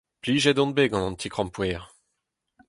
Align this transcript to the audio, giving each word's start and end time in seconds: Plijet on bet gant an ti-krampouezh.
Plijet 0.21 0.61
on 0.63 0.71
bet 0.75 0.89
gant 0.91 1.07
an 1.09 1.17
ti-krampouezh. 1.19 1.85